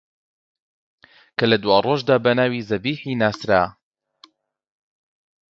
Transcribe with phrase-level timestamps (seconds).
[1.37, 3.63] کە لە دواڕۆژدا بە ناوی زەبیحی ناسرا